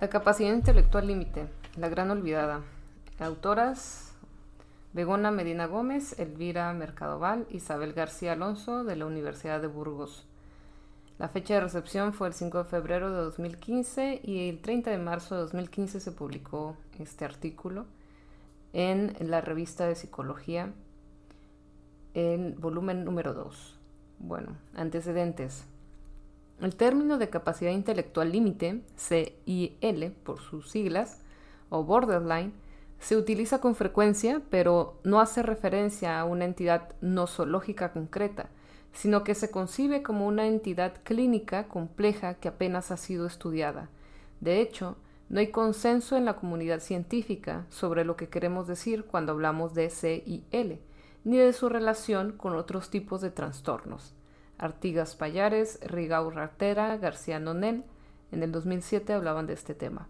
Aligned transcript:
La 0.00 0.08
capacidad 0.08 0.54
intelectual 0.54 1.08
límite, 1.08 1.48
la 1.76 1.88
gran 1.88 2.12
olvidada. 2.12 2.60
Autoras 3.18 4.14
Begona 4.92 5.32
Medina 5.32 5.66
Gómez, 5.66 6.16
Elvira 6.20 6.72
Mercadoval, 6.72 7.48
Isabel 7.50 7.94
García 7.94 8.34
Alonso 8.34 8.84
de 8.84 8.94
la 8.94 9.06
Universidad 9.06 9.60
de 9.60 9.66
Burgos. 9.66 10.24
La 11.18 11.28
fecha 11.28 11.54
de 11.54 11.62
recepción 11.62 12.12
fue 12.12 12.28
el 12.28 12.34
5 12.34 12.58
de 12.58 12.64
febrero 12.64 13.10
de 13.10 13.22
2015 13.22 14.20
y 14.22 14.48
el 14.48 14.60
30 14.60 14.92
de 14.92 14.98
marzo 14.98 15.34
de 15.34 15.40
2015 15.40 15.98
se 15.98 16.12
publicó 16.12 16.76
este 17.00 17.24
artículo 17.24 17.86
en 18.72 19.16
la 19.18 19.40
revista 19.40 19.88
de 19.88 19.96
psicología 19.96 20.72
en 22.14 22.54
volumen 22.60 23.04
número 23.04 23.34
2. 23.34 23.80
Bueno, 24.20 24.56
antecedentes. 24.76 25.66
El 26.60 26.74
término 26.74 27.18
de 27.18 27.30
capacidad 27.30 27.70
intelectual 27.70 28.32
límite, 28.32 28.82
CIL 28.96 30.12
por 30.24 30.40
sus 30.40 30.70
siglas, 30.70 31.20
o 31.70 31.84
borderline, 31.84 32.52
se 32.98 33.16
utiliza 33.16 33.60
con 33.60 33.76
frecuencia, 33.76 34.42
pero 34.50 34.98
no 35.04 35.20
hace 35.20 35.42
referencia 35.42 36.18
a 36.18 36.24
una 36.24 36.44
entidad 36.44 36.94
nosológica 37.00 37.92
concreta, 37.92 38.48
sino 38.92 39.22
que 39.22 39.36
se 39.36 39.50
concibe 39.50 40.02
como 40.02 40.26
una 40.26 40.46
entidad 40.46 40.94
clínica 41.04 41.68
compleja 41.68 42.34
que 42.34 42.48
apenas 42.48 42.90
ha 42.90 42.96
sido 42.96 43.26
estudiada. 43.26 43.88
De 44.40 44.60
hecho, 44.60 44.96
no 45.28 45.38
hay 45.38 45.52
consenso 45.52 46.16
en 46.16 46.24
la 46.24 46.36
comunidad 46.36 46.80
científica 46.80 47.66
sobre 47.68 48.04
lo 48.04 48.16
que 48.16 48.28
queremos 48.28 48.66
decir 48.66 49.04
cuando 49.04 49.32
hablamos 49.32 49.74
de 49.74 49.90
CIL, 49.90 50.80
ni 51.22 51.36
de 51.36 51.52
su 51.52 51.68
relación 51.68 52.32
con 52.32 52.56
otros 52.56 52.90
tipos 52.90 53.20
de 53.20 53.30
trastornos. 53.30 54.17
Artigas 54.58 55.16
Payares, 55.16 55.78
Rigau 55.86 56.30
Ratera, 56.30 56.96
García 56.96 57.38
Nonel, 57.38 57.84
en 58.32 58.42
el 58.42 58.52
2007 58.52 59.12
hablaban 59.12 59.46
de 59.46 59.54
este 59.54 59.74
tema. 59.74 60.08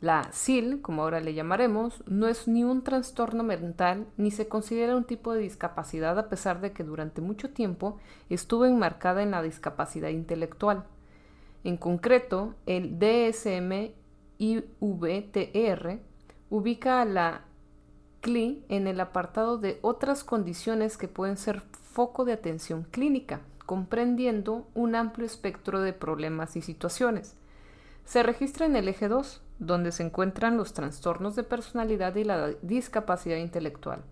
La 0.00 0.30
SIL, 0.32 0.82
como 0.82 1.02
ahora 1.02 1.20
le 1.20 1.32
llamaremos, 1.32 2.04
no 2.06 2.28
es 2.28 2.48
ni 2.48 2.64
un 2.64 2.82
trastorno 2.82 3.42
mental 3.42 4.06
ni 4.18 4.30
se 4.30 4.46
considera 4.46 4.94
un 4.94 5.04
tipo 5.04 5.32
de 5.32 5.40
discapacidad 5.40 6.18
a 6.18 6.28
pesar 6.28 6.60
de 6.60 6.72
que 6.72 6.84
durante 6.84 7.22
mucho 7.22 7.50
tiempo 7.50 7.98
estuvo 8.28 8.66
enmarcada 8.66 9.22
en 9.22 9.30
la 9.30 9.42
discapacidad 9.42 10.10
intelectual. 10.10 10.84
En 11.64 11.78
concreto, 11.78 12.54
el 12.66 12.98
DSM-IVTR 12.98 13.90
ubica 16.50 17.00
a 17.00 17.04
la 17.06 17.40
CLI 18.20 18.64
en 18.68 18.86
el 18.86 19.00
apartado 19.00 19.56
de 19.56 19.78
otras 19.80 20.24
condiciones 20.24 20.98
que 20.98 21.08
pueden 21.08 21.38
ser 21.38 21.60
foco 21.60 22.26
de 22.26 22.34
atención 22.34 22.86
clínica, 22.90 23.40
comprendiendo 23.66 24.66
un 24.74 24.94
amplio 24.94 25.26
espectro 25.26 25.80
de 25.80 25.92
problemas 25.92 26.56
y 26.56 26.62
situaciones. 26.62 27.34
Se 28.04 28.22
registra 28.22 28.64
en 28.66 28.76
el 28.76 28.88
eje 28.88 29.08
2, 29.08 29.42
donde 29.58 29.90
se 29.90 30.04
encuentran 30.04 30.56
los 30.56 30.72
trastornos 30.72 31.34
de 31.34 31.42
personalidad 31.42 32.14
y 32.14 32.24
la 32.24 32.50
discapacidad 32.62 33.36
intelectual. 33.36 34.02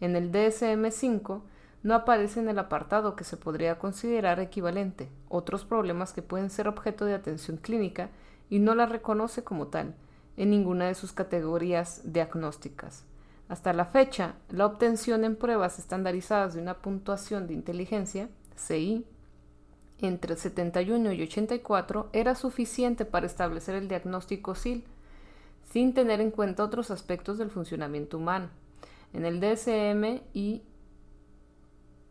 En 0.00 0.16
el 0.16 0.30
DSM-5 0.30 1.42
no 1.82 1.94
aparece 1.94 2.40
en 2.40 2.48
el 2.48 2.58
apartado 2.58 3.16
que 3.16 3.24
se 3.24 3.36
podría 3.36 3.78
considerar 3.78 4.38
equivalente, 4.38 5.08
otros 5.28 5.64
problemas 5.64 6.12
que 6.12 6.22
pueden 6.22 6.50
ser 6.50 6.68
objeto 6.68 7.04
de 7.04 7.14
atención 7.14 7.56
clínica 7.56 8.10
y 8.48 8.60
no 8.60 8.74
la 8.74 8.86
reconoce 8.86 9.42
como 9.42 9.66
tal 9.66 9.94
en 10.36 10.50
ninguna 10.50 10.86
de 10.86 10.94
sus 10.94 11.12
categorías 11.12 12.00
diagnósticas. 12.04 13.04
Hasta 13.48 13.72
la 13.72 13.86
fecha, 13.86 14.34
la 14.48 14.66
obtención 14.66 15.24
en 15.24 15.36
pruebas 15.36 15.78
estandarizadas 15.78 16.54
de 16.54 16.62
una 16.62 16.74
puntuación 16.74 17.46
de 17.46 17.54
inteligencia 17.54 18.28
CI 18.56 19.04
entre 20.02 20.36
71 20.36 21.12
y 21.12 21.22
84 21.22 22.10
era 22.12 22.34
suficiente 22.34 23.04
para 23.04 23.26
establecer 23.26 23.76
el 23.76 23.88
diagnóstico 23.88 24.54
SIL, 24.54 24.84
sin 25.70 25.94
tener 25.94 26.20
en 26.20 26.30
cuenta 26.30 26.64
otros 26.64 26.90
aspectos 26.90 27.38
del 27.38 27.50
funcionamiento 27.50 28.18
humano. 28.18 28.48
En 29.12 29.24
el 29.24 29.40
DSM 29.40 30.22
y 30.34 30.62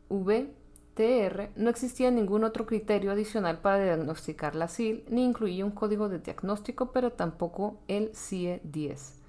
VTR 0.10 1.50
no 1.56 1.70
existía 1.70 2.12
ningún 2.12 2.44
otro 2.44 2.66
criterio 2.66 3.12
adicional 3.12 3.60
para 3.60 3.84
diagnosticar 3.84 4.56
la 4.56 4.68
SIL, 4.68 5.04
ni 5.10 5.26
incluía 5.26 5.66
un 5.66 5.72
código 5.72 6.10
de 6.10 6.20
diagnóstico, 6.20 6.92
pero 6.92 7.12
tampoco 7.12 7.80
el 7.88 8.16
CIE 8.16 8.62
10. 8.64 9.20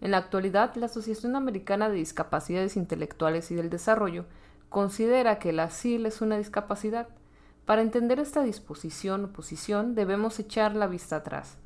En 0.00 0.10
la 0.12 0.16
actualidad, 0.16 0.74
la 0.76 0.86
Asociación 0.86 1.36
Americana 1.36 1.88
de 1.88 1.96
Discapacidades 1.96 2.76
Intelectuales 2.76 3.50
y 3.50 3.54
del 3.54 3.70
Desarrollo 3.70 4.24
considera 4.70 5.38
que 5.38 5.52
la 5.52 5.68
SIL 5.68 6.06
es 6.06 6.22
una 6.22 6.38
discapacidad. 6.38 7.08
Para 7.66 7.82
entender 7.82 8.18
esta 8.18 8.42
disposición 8.42 9.26
o 9.26 9.32
posición 9.32 9.94
debemos 9.94 10.38
echar 10.38 10.74
la 10.74 10.86
vista 10.86 11.16
atrás. 11.16 11.58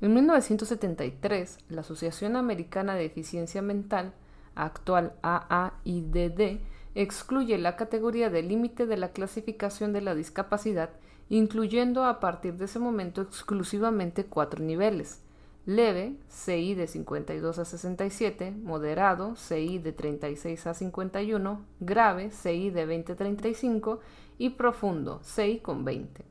En 0.00 0.14
1973, 0.14 1.58
la 1.68 1.82
Asociación 1.82 2.36
Americana 2.36 2.94
de 2.94 3.04
Eficiencia 3.04 3.62
Mental, 3.62 4.12
actual 4.54 5.12
AAIDD, 5.22 6.60
excluye 6.94 7.58
la 7.58 7.76
categoría 7.76 8.30
de 8.30 8.42
límite 8.42 8.86
de 8.86 8.96
la 8.96 9.10
clasificación 9.10 9.92
de 9.92 10.00
la 10.00 10.14
discapacidad, 10.14 10.90
incluyendo 11.28 12.04
a 12.04 12.18
partir 12.18 12.54
de 12.54 12.64
ese 12.64 12.78
momento 12.78 13.22
exclusivamente 13.22 14.24
cuatro 14.24 14.64
niveles, 14.64 15.20
leve, 15.68 16.16
CI 16.30 16.74
de 16.74 16.86
52 16.86 17.58
a 17.58 17.66
67, 17.66 18.52
moderado, 18.52 19.36
CI 19.36 19.78
de 19.78 19.92
36 19.92 20.66
a 20.66 20.72
51, 20.72 21.62
grave, 21.80 22.30
CI 22.30 22.70
de 22.70 22.86
20 22.86 23.12
a 23.12 23.16
35 23.16 24.00
y 24.38 24.50
profundo, 24.50 25.20
CI 25.22 25.58
con 25.58 25.84
20. 25.84 26.24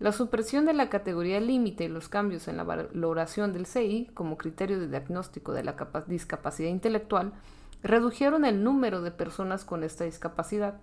La 0.00 0.10
supresión 0.10 0.64
de 0.64 0.72
la 0.72 0.88
categoría 0.88 1.38
límite 1.38 1.84
y 1.84 1.88
los 1.88 2.08
cambios 2.08 2.48
en 2.48 2.56
la 2.56 2.64
valoración 2.64 3.52
del 3.52 3.66
CI 3.66 4.08
como 4.14 4.38
criterio 4.38 4.80
de 4.80 4.88
diagnóstico 4.88 5.52
de 5.52 5.64
la 5.64 5.76
discapacidad 6.06 6.70
intelectual 6.70 7.34
redujeron 7.82 8.46
el 8.46 8.64
número 8.64 9.02
de 9.02 9.10
personas 9.10 9.66
con 9.66 9.84
esta 9.84 10.04
discapacidad, 10.04 10.80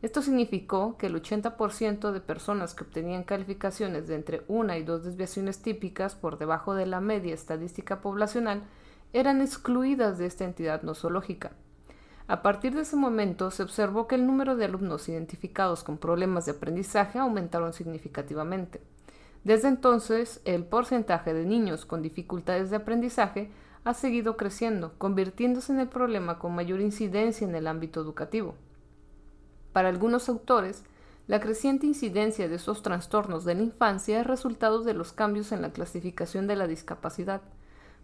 esto 0.00 0.22
significó 0.22 0.96
que 0.96 1.06
el 1.06 1.20
80% 1.20 2.12
de 2.12 2.20
personas 2.20 2.74
que 2.74 2.84
obtenían 2.84 3.24
calificaciones 3.24 4.06
de 4.06 4.14
entre 4.14 4.42
una 4.46 4.78
y 4.78 4.84
dos 4.84 5.02
desviaciones 5.02 5.60
típicas 5.60 6.14
por 6.14 6.38
debajo 6.38 6.74
de 6.74 6.86
la 6.86 7.00
media 7.00 7.34
estadística 7.34 8.00
poblacional 8.00 8.62
eran 9.12 9.40
excluidas 9.40 10.18
de 10.18 10.26
esta 10.26 10.44
entidad 10.44 10.82
nosológica. 10.82 11.50
A 12.28 12.42
partir 12.42 12.74
de 12.74 12.82
ese 12.82 12.94
momento 12.94 13.50
se 13.50 13.64
observó 13.64 14.06
que 14.06 14.14
el 14.14 14.26
número 14.26 14.54
de 14.54 14.66
alumnos 14.66 15.08
identificados 15.08 15.82
con 15.82 15.98
problemas 15.98 16.46
de 16.46 16.52
aprendizaje 16.52 17.18
aumentaron 17.18 17.72
significativamente. 17.72 18.80
Desde 19.42 19.68
entonces, 19.68 20.40
el 20.44 20.64
porcentaje 20.64 21.34
de 21.34 21.44
niños 21.44 21.86
con 21.86 22.02
dificultades 22.02 22.70
de 22.70 22.76
aprendizaje 22.76 23.50
ha 23.82 23.94
seguido 23.94 24.36
creciendo, 24.36 24.92
convirtiéndose 24.98 25.72
en 25.72 25.80
el 25.80 25.88
problema 25.88 26.38
con 26.38 26.54
mayor 26.54 26.80
incidencia 26.80 27.48
en 27.48 27.54
el 27.54 27.66
ámbito 27.66 28.00
educativo. 28.00 28.54
Para 29.72 29.88
algunos 29.88 30.28
autores, 30.28 30.84
la 31.26 31.40
creciente 31.40 31.86
incidencia 31.86 32.48
de 32.48 32.54
estos 32.54 32.82
trastornos 32.82 33.44
de 33.44 33.54
la 33.54 33.62
infancia 33.62 34.20
es 34.20 34.26
resultado 34.26 34.82
de 34.82 34.94
los 34.94 35.12
cambios 35.12 35.52
en 35.52 35.60
la 35.60 35.72
clasificación 35.72 36.46
de 36.46 36.56
la 36.56 36.66
discapacidad. 36.66 37.42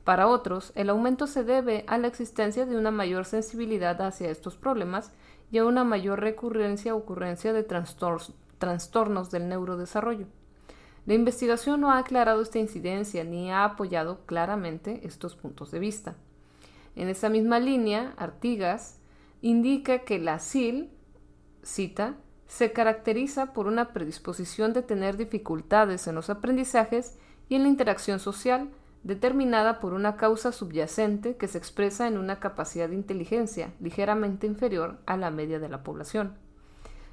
Para 0.04 0.28
otros, 0.28 0.72
el 0.74 0.91
aumento 0.91 1.26
se 1.26 1.44
debe 1.44 1.84
a 1.86 1.97
la 1.97 2.06
existencia 2.06 2.66
de 2.66 2.76
una 2.76 2.91
mayor 2.91 3.24
sensibilidad 3.24 4.00
hacia 4.03 4.30
estos 4.30 4.56
problemas 4.56 5.10
y 5.50 5.56
a 5.56 5.64
una 5.64 5.84
mayor 5.84 6.20
recurrencia 6.20 6.94
o 6.94 6.98
ocurrencia 6.98 7.54
de 7.54 7.62
trastornos 7.62 9.30
del 9.30 9.48
neurodesarrollo. 9.48 10.26
La 11.06 11.14
investigación 11.14 11.80
no 11.80 11.91
ha 11.91 11.98
aclarado 11.98 12.42
esta 12.42 12.58
incidencia 12.58 13.24
ni 13.24 13.50
ha 13.50 13.64
apoyado 13.64 14.20
claramente 14.26 15.00
estos 15.06 15.36
puntos 15.36 15.70
de 15.70 15.78
vista. 15.78 16.16
En 16.97 17.08
esa 17.08 17.30
misma 17.30 17.58
línea, 17.58 18.14
Artigas 18.19 18.98
indica 19.41 20.00
que 20.00 20.19
la 20.19 20.38
SIL 20.38 20.91
cita, 21.65 22.15
se 22.47 22.72
caracteriza 22.72 23.53
por 23.53 23.66
una 23.66 23.93
predisposición 23.93 24.72
de 24.72 24.83
tener 24.83 25.16
dificultades 25.16 26.07
en 26.07 26.15
los 26.15 26.31
aprendizajes 26.31 27.19
y 27.49 27.57
en 27.57 27.63
la 27.63 27.69
interacción 27.69 28.21
social, 28.21 28.69
determinada 29.03 29.81
por 29.81 29.93
una 29.93 30.16
causa 30.16 30.53
subyacente 30.53 31.37
que 31.37 31.49
se 31.49 31.59
expresa 31.59 32.07
en 32.07 32.16
una 32.16 32.41
capacidad 32.41 32.89
de 32.89 32.95
inteligencia 32.95 33.72
ligeramente 33.81 34.47
inferior 34.47 34.99
a 35.07 35.16
la 35.16 35.31
media 35.31 35.59
de 35.59 35.69
la 35.69 35.83
población. 35.83 36.37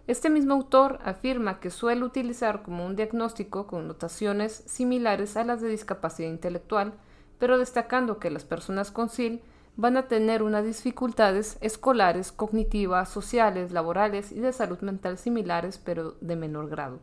Este 0.08 0.30
mismo 0.30 0.54
autor 0.54 1.00
afirma 1.04 1.60
que 1.60 1.70
suele 1.70 2.04
utilizar 2.04 2.64
como 2.64 2.86
un 2.86 2.96
diagnóstico 2.96 3.68
connotaciones 3.68 4.64
similares 4.66 5.38
a 5.38 5.44
las 5.44 5.62
de 5.62 5.70
discapacidad 5.70 6.30
intelectual, 6.30 6.94
pero 7.40 7.58
destacando 7.58 8.20
que 8.20 8.32
las 8.32 8.46
personas 8.46 8.92
con 8.92 9.10
SIL 9.10 9.42
van 9.78 9.98
a 9.98 10.08
tener 10.08 10.44
unas 10.44 10.66
dificultades 10.66 11.58
escolares, 11.62 12.32
cognitivas, 12.32 13.10
sociales, 13.10 13.72
laborales 13.72 14.32
y 14.32 14.40
de 14.40 14.54
salud 14.54 14.80
mental 14.82 15.18
similares, 15.18 15.78
pero 15.78 16.16
de 16.22 16.36
menor 16.36 16.70
grado. 16.70 17.00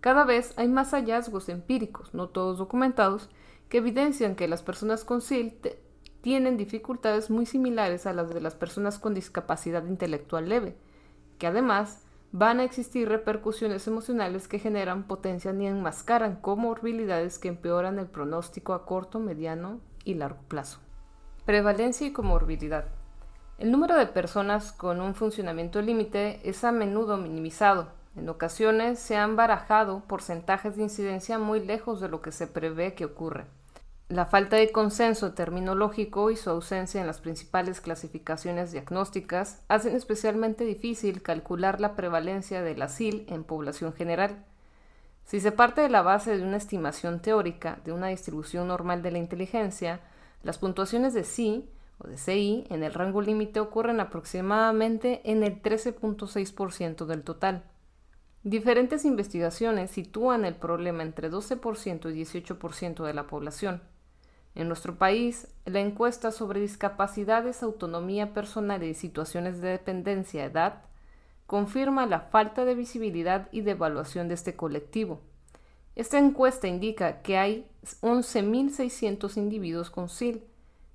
Cada 0.00 0.24
vez 0.24 0.54
hay 0.56 0.68
más 0.68 0.92
hallazgos 0.92 1.48
empíricos, 1.48 2.14
no 2.14 2.28
todos 2.28 2.58
documentados, 2.58 3.28
que 3.68 3.78
evidencian 3.78 4.34
que 4.34 4.48
las 4.48 4.62
personas 4.62 5.04
con 5.04 5.20
SIL 5.20 5.54
tienen 6.22 6.56
dificultades 6.56 7.30
muy 7.30 7.46
similares 7.46 8.06
a 8.06 8.12
las 8.12 8.32
de 8.32 8.40
las 8.40 8.54
personas 8.54 8.98
con 8.98 9.14
discapacidad 9.14 9.84
intelectual 9.86 10.48
leve, 10.48 10.76
que 11.38 11.46
además 11.46 12.02
van 12.32 12.60
a 12.60 12.64
existir 12.64 13.08
repercusiones 13.08 13.86
emocionales 13.86 14.48
que 14.48 14.58
generan, 14.58 15.04
potencian 15.04 15.60
y 15.60 15.66
enmascaran 15.66 16.36
comorbilidades 16.36 17.38
que 17.38 17.48
empeoran 17.48 17.98
el 17.98 18.06
pronóstico 18.06 18.72
a 18.72 18.86
corto, 18.86 19.18
mediano 19.18 19.80
y 20.04 20.14
largo 20.14 20.42
plazo. 20.48 20.78
Prevalencia 21.50 22.06
y 22.06 22.12
comorbilidad. 22.12 22.84
El 23.58 23.72
número 23.72 23.96
de 23.96 24.06
personas 24.06 24.70
con 24.70 25.00
un 25.00 25.16
funcionamiento 25.16 25.82
límite 25.82 26.38
es 26.48 26.62
a 26.62 26.70
menudo 26.70 27.16
minimizado. 27.16 27.88
En 28.14 28.28
ocasiones 28.28 29.00
se 29.00 29.16
han 29.16 29.34
barajado 29.34 30.04
porcentajes 30.06 30.76
de 30.76 30.84
incidencia 30.84 31.40
muy 31.40 31.58
lejos 31.58 32.00
de 32.00 32.08
lo 32.08 32.22
que 32.22 32.30
se 32.30 32.46
prevé 32.46 32.94
que 32.94 33.04
ocurre. 33.04 33.46
La 34.08 34.26
falta 34.26 34.58
de 34.58 34.70
consenso 34.70 35.32
terminológico 35.32 36.30
y 36.30 36.36
su 36.36 36.50
ausencia 36.50 37.00
en 37.00 37.08
las 37.08 37.18
principales 37.18 37.80
clasificaciones 37.80 38.70
diagnósticas 38.70 39.64
hacen 39.66 39.96
especialmente 39.96 40.64
difícil 40.64 41.20
calcular 41.20 41.80
la 41.80 41.96
prevalencia 41.96 42.62
de 42.62 42.76
la 42.76 42.86
SIL 42.86 43.26
en 43.28 43.42
población 43.42 43.92
general. 43.92 44.44
Si 45.24 45.40
se 45.40 45.50
parte 45.50 45.80
de 45.80 45.88
la 45.88 46.02
base 46.02 46.36
de 46.36 46.44
una 46.44 46.58
estimación 46.58 47.18
teórica 47.18 47.80
de 47.84 47.90
una 47.90 48.06
distribución 48.06 48.68
normal 48.68 49.02
de 49.02 49.10
la 49.10 49.18
inteligencia, 49.18 49.98
las 50.42 50.58
puntuaciones 50.58 51.14
de 51.14 51.24
SI 51.24 51.68
o 51.98 52.08
de 52.08 52.16
CI 52.16 52.64
en 52.70 52.82
el 52.82 52.94
rango 52.94 53.20
límite 53.20 53.60
ocurren 53.60 54.00
aproximadamente 54.00 55.20
en 55.24 55.42
el 55.42 55.62
13.6% 55.62 57.04
del 57.06 57.22
total. 57.22 57.64
Diferentes 58.42 59.04
investigaciones 59.04 59.90
sitúan 59.90 60.46
el 60.46 60.54
problema 60.54 61.02
entre 61.02 61.30
12% 61.30 62.10
y 62.10 62.24
18% 62.24 63.04
de 63.04 63.14
la 63.14 63.26
población. 63.26 63.82
En 64.54 64.66
nuestro 64.66 64.96
país, 64.96 65.48
la 65.66 65.80
encuesta 65.80 66.32
sobre 66.32 66.60
discapacidades, 66.60 67.62
autonomía 67.62 68.32
personal 68.32 68.82
y 68.82 68.94
situaciones 68.94 69.60
de 69.60 69.68
dependencia, 69.68 70.44
edad, 70.44 70.82
confirma 71.46 72.06
la 72.06 72.20
falta 72.20 72.64
de 72.64 72.74
visibilidad 72.74 73.48
y 73.52 73.60
de 73.60 73.72
evaluación 73.72 74.28
de 74.28 74.34
este 74.34 74.56
colectivo. 74.56 75.20
Esta 76.00 76.16
encuesta 76.16 76.66
indica 76.66 77.20
que 77.20 77.36
hay 77.36 77.66
11.600 78.00 79.36
individuos 79.36 79.90
con 79.90 80.08
SIL, 80.08 80.44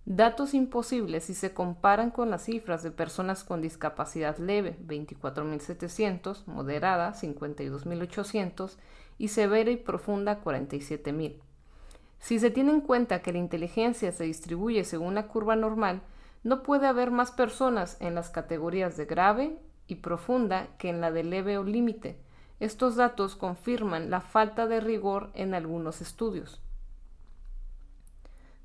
datos 0.06 0.56
imposibles 0.56 1.25
si 1.25 1.36
se 1.36 1.54
comparan 1.54 2.10
con 2.10 2.31
las 2.31 2.46
cifras 2.46 2.81
de 2.81 2.90
personas 2.90 3.44
con 3.44 3.62
discapacidad 3.62 4.40
leve, 4.40 4.75
24.700, 4.88 6.48
moderada, 6.48 7.13
52.800 7.13 8.78
y 9.19 9.28
severa 9.28 9.69
y 9.69 9.78
profunda, 9.78 10.44
47.000. 10.44 11.36
Si 12.18 12.40
se 12.40 12.50
tiene 12.50 12.72
en 12.72 12.81
cuenta 12.81 13.22
que 13.22 13.31
la 13.31 13.38
inteligencia 13.38 14.12
se 14.12 14.24
distribuye 14.24 14.84
según 14.86 15.13
la 15.13 15.28
curva 15.28 15.56
normal, 15.56 16.02
no 16.42 16.63
puede 16.63 16.88
haber 16.88 17.12
más 17.12 17.30
personas 17.30 17.98
en 18.00 18.16
las 18.16 18.31
categorías 18.31 18.98
de 18.98 19.06
grave 19.06 19.60
y 19.86 19.98
profunda 19.98 20.69
que 20.80 20.90
en 20.90 21.00
la 21.00 21.12
de 21.12 21.24
leve 21.24 21.60
o 21.60 21.63
límite. 21.63 22.25
Estos 22.60 22.96
datos 22.96 23.36
confirman 23.36 24.10
la 24.10 24.22
falta 24.22 24.68
de 24.68 24.80
rigor 24.80 25.30
en 25.34 25.54
algunos 25.54 26.02
estudios. 26.02 26.62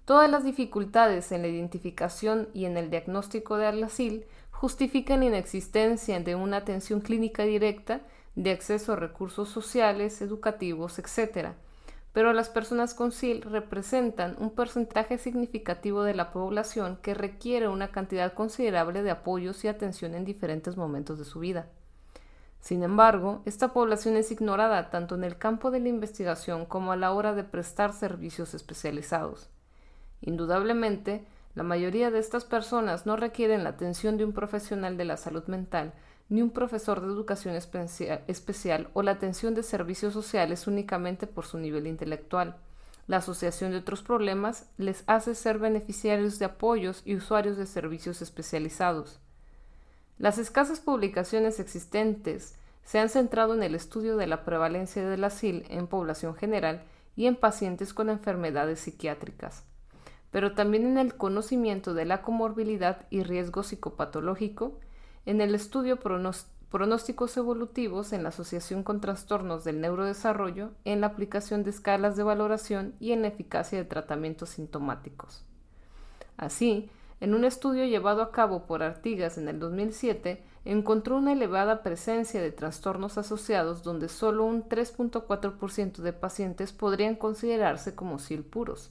Todas 0.04 0.30
las 0.30 0.44
dificultades 0.44 1.30
en 1.32 1.42
la 1.42 1.48
identificación 1.48 2.48
y 2.52 2.64
en 2.64 2.76
el 2.76 2.90
diagnóstico 2.90 3.56
de 3.56 3.66
ALASIL 3.66 4.24
justifican 4.50 5.20
la 5.20 5.26
inexistencia 5.26 6.20
de 6.20 6.34
una 6.34 6.58
atención 6.58 7.00
clínica 7.00 7.44
directa, 7.44 8.00
de 8.34 8.50
acceso 8.50 8.92
a 8.92 8.96
recursos 8.96 9.48
sociales, 9.48 10.20
educativos, 10.22 10.98
etc., 10.98 11.50
pero 12.12 12.32
las 12.32 12.48
personas 12.48 12.92
con 12.94 13.12
SIL 13.12 13.42
representan 13.42 14.36
un 14.40 14.50
porcentaje 14.50 15.16
significativo 15.16 16.02
de 16.02 16.14
la 16.14 16.32
población 16.32 16.98
que 17.02 17.14
requiere 17.14 17.68
una 17.68 17.92
cantidad 17.92 18.32
considerable 18.34 19.02
de 19.04 19.12
apoyos 19.12 19.64
y 19.64 19.68
atención 19.68 20.14
en 20.14 20.24
diferentes 20.24 20.76
momentos 20.76 21.18
de 21.18 21.24
su 21.24 21.38
vida. 21.38 21.68
Sin 22.60 22.82
embargo, 22.82 23.42
esta 23.46 23.72
población 23.72 24.16
es 24.16 24.30
ignorada 24.30 24.90
tanto 24.90 25.14
en 25.14 25.24
el 25.24 25.38
campo 25.38 25.70
de 25.70 25.80
la 25.80 25.88
investigación 25.88 26.66
como 26.66 26.92
a 26.92 26.96
la 26.96 27.12
hora 27.12 27.34
de 27.34 27.42
prestar 27.42 27.92
servicios 27.92 28.54
especializados. 28.54 29.48
Indudablemente, 30.20 31.24
la 31.54 31.62
mayoría 31.62 32.10
de 32.10 32.18
estas 32.18 32.44
personas 32.44 33.06
no 33.06 33.16
requieren 33.16 33.64
la 33.64 33.70
atención 33.70 34.18
de 34.18 34.24
un 34.24 34.32
profesional 34.32 34.96
de 34.96 35.04
la 35.06 35.16
salud 35.16 35.44
mental, 35.46 35.94
ni 36.28 36.42
un 36.42 36.50
profesor 36.50 37.00
de 37.00 37.08
educación 37.08 37.56
especial 37.56 38.88
o 38.92 39.02
la 39.02 39.10
atención 39.10 39.54
de 39.54 39.64
servicios 39.64 40.12
sociales 40.12 40.66
únicamente 40.68 41.26
por 41.26 41.46
su 41.46 41.58
nivel 41.58 41.88
intelectual. 41.88 42.56
La 43.08 43.16
asociación 43.16 43.72
de 43.72 43.78
otros 43.78 44.02
problemas 44.02 44.68
les 44.76 45.02
hace 45.08 45.34
ser 45.34 45.58
beneficiarios 45.58 46.38
de 46.38 46.44
apoyos 46.44 47.02
y 47.04 47.16
usuarios 47.16 47.56
de 47.56 47.66
servicios 47.66 48.22
especializados. 48.22 49.18
Las 50.20 50.36
escasas 50.36 50.80
publicaciones 50.80 51.58
existentes 51.60 52.54
se 52.84 52.98
han 52.98 53.08
centrado 53.08 53.54
en 53.54 53.62
el 53.62 53.74
estudio 53.74 54.18
de 54.18 54.26
la 54.26 54.44
prevalencia 54.44 55.08
del 55.08 55.24
asil 55.24 55.64
en 55.70 55.86
población 55.86 56.34
general 56.34 56.82
y 57.16 57.24
en 57.24 57.36
pacientes 57.36 57.94
con 57.94 58.10
enfermedades 58.10 58.80
psiquiátricas, 58.80 59.64
pero 60.30 60.52
también 60.52 60.86
en 60.86 60.98
el 60.98 61.16
conocimiento 61.16 61.94
de 61.94 62.04
la 62.04 62.20
comorbilidad 62.20 63.06
y 63.08 63.22
riesgo 63.22 63.62
psicopatológico 63.62 64.78
en 65.24 65.40
el 65.40 65.54
estudio 65.54 65.98
pronósticos 65.98 67.34
evolutivos 67.38 68.12
en 68.12 68.22
la 68.22 68.28
asociación 68.28 68.82
con 68.82 69.00
trastornos 69.00 69.64
del 69.64 69.80
neurodesarrollo, 69.80 70.72
en 70.84 71.00
la 71.00 71.06
aplicación 71.06 71.64
de 71.64 71.70
escalas 71.70 72.18
de 72.18 72.24
valoración 72.24 72.94
y 73.00 73.12
en 73.12 73.22
la 73.22 73.28
eficacia 73.28 73.78
de 73.78 73.86
tratamientos 73.86 74.50
sintomáticos. 74.50 75.46
Así, 76.36 76.90
en 77.20 77.34
un 77.34 77.44
estudio 77.44 77.84
llevado 77.84 78.22
a 78.22 78.32
cabo 78.32 78.66
por 78.66 78.82
Artigas 78.82 79.36
en 79.36 79.48
el 79.48 79.58
2007, 79.58 80.42
encontró 80.64 81.16
una 81.16 81.32
elevada 81.32 81.82
presencia 81.82 82.40
de 82.40 82.50
trastornos 82.50 83.18
asociados 83.18 83.82
donde 83.82 84.08
solo 84.08 84.44
un 84.44 84.64
3.4% 84.68 85.98
de 85.98 86.12
pacientes 86.12 86.72
podrían 86.72 87.16
considerarse 87.16 87.94
como 87.94 88.18
SIL 88.18 88.42
puros, 88.42 88.90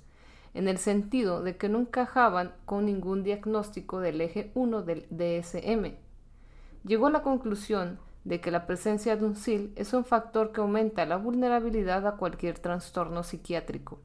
en 0.53 0.67
el 0.67 0.77
sentido 0.77 1.41
de 1.41 1.57
que 1.57 1.69
no 1.69 1.79
encajaban 1.79 2.53
con 2.65 2.85
ningún 2.85 3.23
diagnóstico 3.23 3.99
del 3.99 4.21
eje 4.21 4.51
1 4.53 4.83
del 4.83 5.05
DSM, 5.09 5.95
llegó 6.83 7.07
a 7.07 7.11
la 7.11 7.23
conclusión 7.23 7.99
de 8.25 8.41
que 8.41 8.51
la 8.51 8.67
presencia 8.67 9.15
de 9.15 9.25
un 9.25 9.35
SIL 9.35 9.73
es 9.75 9.93
un 9.93 10.05
factor 10.05 10.51
que 10.51 10.61
aumenta 10.61 11.05
la 11.05 11.17
vulnerabilidad 11.17 12.05
a 12.07 12.17
cualquier 12.17 12.59
trastorno 12.59 13.23
psiquiátrico. 13.23 13.99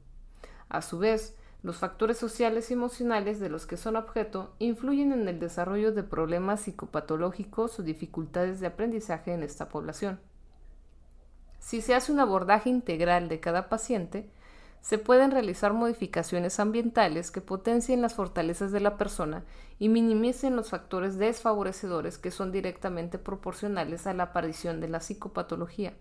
A 0.69 0.81
su 0.81 0.97
vez, 0.97 1.35
los 1.65 1.77
factores 1.77 2.19
sociales 2.19 2.69
y 2.69 2.75
emocionales 2.75 3.39
de 3.39 3.49
los 3.49 3.65
que 3.65 3.75
son 3.75 3.95
objeto 3.95 4.53
influyen 4.59 5.11
en 5.11 5.27
el 5.27 5.39
desarrollo 5.39 5.91
de 5.91 6.03
problemas 6.03 6.61
psicopatológicos 6.61 7.79
o 7.79 7.81
dificultades 7.81 8.59
de 8.59 8.67
aprendizaje 8.67 9.33
en 9.33 9.41
esta 9.41 9.67
población. 9.67 10.19
Si 11.57 11.81
se 11.81 11.95
hace 11.95 12.11
un 12.11 12.19
abordaje 12.19 12.69
integral 12.69 13.29
de 13.29 13.39
cada 13.39 13.67
paciente, 13.67 14.29
se 14.81 14.99
pueden 14.99 15.31
realizar 15.31 15.73
modificaciones 15.73 16.59
ambientales 16.59 17.31
que 17.31 17.41
potencien 17.41 17.99
las 17.99 18.13
fortalezas 18.13 18.71
de 18.71 18.81
la 18.81 18.95
persona 18.95 19.43
y 19.79 19.89
minimicen 19.89 20.55
los 20.55 20.69
factores 20.69 21.17
desfavorecedores 21.17 22.19
que 22.19 22.29
son 22.29 22.51
directamente 22.51 23.17
proporcionales 23.17 24.05
a 24.05 24.13
la 24.13 24.25
aparición 24.25 24.81
de 24.81 24.89
la 24.89 24.99
psicopatología. 24.99 25.95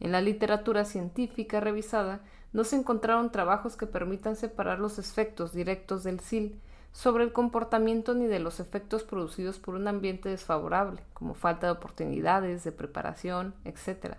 En 0.00 0.12
la 0.12 0.20
literatura 0.20 0.84
científica 0.84 1.60
revisada 1.60 2.20
no 2.52 2.64
se 2.64 2.76
encontraron 2.76 3.30
trabajos 3.30 3.76
que 3.76 3.86
permitan 3.86 4.34
separar 4.34 4.80
los 4.80 4.98
efectos 4.98 5.52
directos 5.52 6.02
del 6.02 6.20
SIL 6.20 6.60
sobre 6.92 7.22
el 7.22 7.32
comportamiento 7.32 8.14
ni 8.14 8.26
de 8.26 8.40
los 8.40 8.58
efectos 8.58 9.04
producidos 9.04 9.58
por 9.58 9.74
un 9.74 9.86
ambiente 9.86 10.28
desfavorable, 10.28 11.02
como 11.14 11.34
falta 11.34 11.66
de 11.66 11.72
oportunidades, 11.72 12.64
de 12.64 12.72
preparación, 12.72 13.54
etc., 13.64 14.16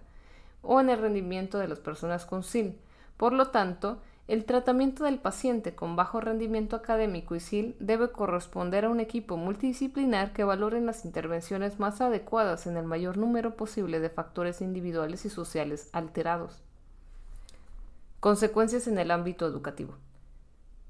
o 0.62 0.80
en 0.80 0.90
el 0.90 1.02
rendimiento 1.02 1.58
de 1.58 1.68
las 1.68 1.80
personas 1.80 2.26
con 2.26 2.44
SIL, 2.44 2.80
por 3.18 3.34
lo 3.34 3.48
tanto, 3.48 4.00
el 4.32 4.46
tratamiento 4.46 5.04
del 5.04 5.20
paciente 5.20 5.76
con 5.76 5.98
bajo 5.98 6.22
rendimiento 6.22 6.78
académico 6.78 7.36
y 7.36 7.42
SIL 7.42 7.76
debe 7.82 8.14
corresponder 8.14 8.86
a 8.86 8.90
un 8.90 9.02
equipo 9.02 9.36
multidisciplinar 9.36 10.32
que 10.32 10.46
valore 10.46 10.80
las 10.80 11.04
intervenciones 11.04 11.82
más 11.82 12.00
adecuadas 12.00 12.66
en 12.66 12.78
el 12.78 12.86
mayor 12.86 13.18
número 13.18 13.58
posible 13.58 14.00
de 14.00 14.10
factores 14.10 14.62
individuales 14.62 15.26
y 15.26 15.30
sociales 15.30 15.90
alterados. 15.92 16.64
Consecuencias 18.22 18.88
en 18.88 19.00
el 19.00 19.12
ámbito 19.12 19.46
educativo. 19.46 19.96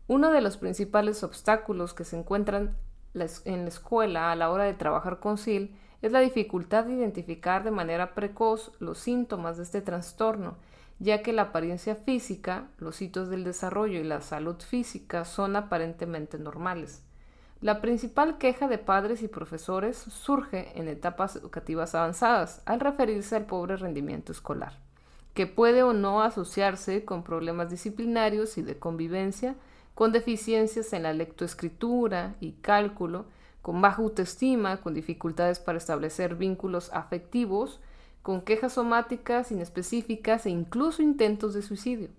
Uno 0.06 0.30
de 0.30 0.42
los 0.42 0.58
principales 0.58 1.24
obstáculos 1.24 1.96
que 1.96 2.04
se 2.04 2.20
encuentran 2.20 2.78
en 3.16 3.64
la 3.64 3.68
escuela 3.68 4.32
a 4.32 4.36
la 4.36 4.52
hora 4.52 4.66
de 4.66 4.76
trabajar 4.76 5.20
con 5.20 5.40
SIL 5.40 5.76
es 6.04 6.12
la 6.12 6.20
dificultad 6.20 6.84
de 6.84 6.94
identificar 6.94 7.64
de 7.64 7.72
manera 7.72 8.14
precoz 8.14 8.72
los 8.78 9.00
síntomas 9.00 9.58
de 9.58 9.64
este 9.64 9.82
trastorno 9.82 10.58
ya 11.02 11.24
que 11.24 11.34
la 11.34 11.42
apariencia 11.42 11.96
física, 11.96 12.68
los 12.78 13.02
hitos 13.02 13.28
del 13.28 13.44
desarrollo 13.44 14.00
y 14.00 14.04
la 14.04 14.22
salud 14.22 14.58
física 14.60 15.26
son 15.26 15.56
aparentemente 15.56 16.38
normales. 16.38 17.02
La 17.60 17.82
principal 17.82 18.38
queja 18.38 18.68
de 18.68 18.78
padres 18.78 19.24
y 19.24 19.28
profesores 19.28 19.98
surge 19.98 20.80
en 20.80 20.88
etapas 20.88 21.36
educativas 21.36 21.96
avanzadas 21.96 22.62
al 22.66 22.80
referirse 22.80 23.36
al 23.36 23.48
pobre 23.48 23.78
rendimiento 23.78 24.32
escolar, 24.32 24.78
que 25.34 25.48
puede 25.48 25.82
o 25.82 25.94
no 25.94 26.22
asociarse 26.22 27.04
con 27.04 27.24
problemas 27.24 27.72
disciplinarios 27.72 28.60
y 28.60 28.62
de 28.62 28.78
convivencia, 28.78 29.56
con 29.96 30.12
deficiencias 30.12 30.94
en 30.94 31.02
la 31.04 31.14
lectoescritura 31.14 32.36
y 32.40 32.52
cálculo, 32.62 33.26
con 33.64 33.82
baja 33.82 34.04
autoestima, 34.04 34.78
con 34.82 34.94
dificultades 34.94 35.60
para 35.60 35.80
establecer 35.80 36.36
vínculos 36.36 36.92
afectivos, 36.94 37.80
con 38.22 38.42
quejas 38.42 38.74
somáticas 38.74 39.52
inespecíficas 39.52 40.46
e 40.46 40.50
incluso 40.50 41.02
intentos 41.02 41.54
de 41.54 41.62
suicidio. 41.62 42.10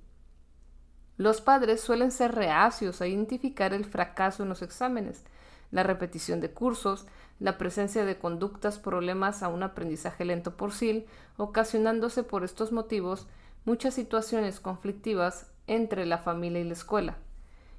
Los 1.16 1.40
padres 1.40 1.80
suelen 1.80 2.10
ser 2.10 2.34
reacios 2.34 3.00
a 3.00 3.06
identificar 3.06 3.72
el 3.74 3.84
fracaso 3.84 4.42
en 4.42 4.48
los 4.48 4.62
exámenes, 4.62 5.24
la 5.70 5.82
repetición 5.82 6.40
de 6.40 6.50
cursos, 6.50 7.06
la 7.38 7.58
presencia 7.58 8.04
de 8.04 8.18
conductas 8.18 8.78
problemas 8.78 9.42
a 9.42 9.48
un 9.48 9.62
aprendizaje 9.62 10.24
lento 10.24 10.56
por 10.56 10.72
sí, 10.72 11.06
ocasionándose 11.36 12.22
por 12.22 12.44
estos 12.44 12.72
motivos 12.72 13.26
muchas 13.64 13.94
situaciones 13.94 14.60
conflictivas 14.60 15.50
entre 15.66 16.06
la 16.06 16.18
familia 16.18 16.60
y 16.60 16.64
la 16.64 16.72
escuela. 16.72 17.16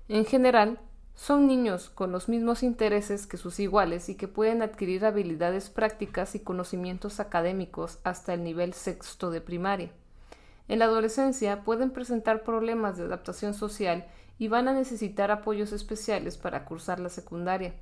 En 0.07 0.25
general, 0.25 0.79
son 1.15 1.47
niños 1.47 1.89
con 1.89 2.11
los 2.11 2.27
mismos 2.27 2.63
intereses 2.63 3.27
que 3.27 3.37
sus 3.37 3.59
iguales 3.59 4.09
y 4.09 4.15
que 4.15 4.27
pueden 4.27 4.61
adquirir 4.61 5.05
habilidades 5.05 5.69
prácticas 5.69 6.35
y 6.35 6.39
conocimientos 6.39 7.19
académicos 7.19 7.99
hasta 8.03 8.33
el 8.33 8.43
nivel 8.43 8.73
sexto 8.73 9.29
de 9.29 9.39
primaria. 9.39 9.91
En 10.67 10.79
la 10.79 10.85
adolescencia 10.85 11.63
pueden 11.63 11.91
presentar 11.91 12.43
problemas 12.43 12.97
de 12.97 13.03
adaptación 13.03 13.53
social 13.53 14.05
y 14.39 14.47
van 14.47 14.67
a 14.67 14.73
necesitar 14.73 15.29
apoyos 15.29 15.71
especiales 15.71 16.37
para 16.37 16.65
cursar 16.65 16.99
la 16.99 17.09
secundaria. 17.09 17.73